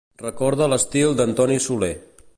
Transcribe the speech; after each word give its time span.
Recorda 0.21 0.69
l'estil 0.71 1.13
d'Antoni 1.19 1.63
Soler. 1.67 1.95